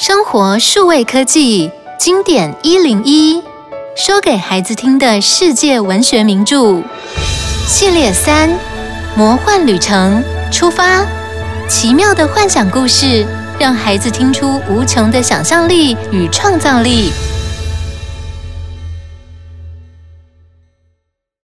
[0.00, 3.42] 生活数位科技经典一零一
[3.94, 6.82] 说给孩子听的世界文学名著。
[7.66, 8.48] 系列三
[9.14, 11.04] 魔幻旅程出发。
[11.68, 13.26] 奇妙的幻想故事
[13.58, 17.12] 让孩子听出无穷的想象力与创造力。